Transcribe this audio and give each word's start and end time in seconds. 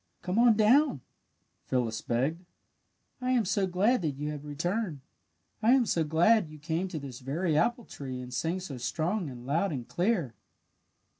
"Come 0.23 0.39
on 0.39 0.57
down!" 0.57 1.01
Phyllis 1.67 2.01
begged. 2.01 2.43
"I 3.21 3.33
am 3.33 3.45
so 3.45 3.67
glad 3.67 4.01
that 4.01 4.15
you 4.17 4.31
have 4.31 4.43
returned. 4.45 5.01
I 5.61 5.73
am 5.73 5.85
so 5.85 6.03
glad 6.03 6.47
that 6.47 6.51
you 6.51 6.57
came 6.57 6.87
to 6.87 6.97
this 6.97 7.19
very 7.19 7.55
apple 7.55 7.85
tree 7.85 8.19
and 8.19 8.33
sang 8.33 8.59
so 8.61 8.77
strong 8.77 9.29
and 9.29 9.45
loud 9.45 9.71
and 9.71 9.87
clear!" 9.87 10.33